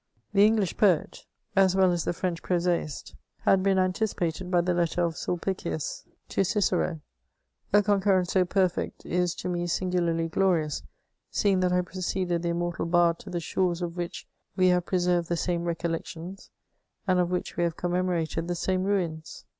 [0.33, 5.03] The English poet, as well as the French prosaist, had been antidpated by the letter
[5.03, 7.01] of Sulpicius to Cicero—
[7.71, 10.81] a concurrence so perfect is to me singularly glorious,
[11.29, 14.25] seeing that I preceded the immortal bard to the shores of which
[14.55, 16.49] we have preserved the same recollections,
[17.05, 19.45] and of which we have commemorated the same ruins.